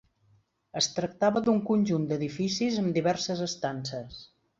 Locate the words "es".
0.79-0.85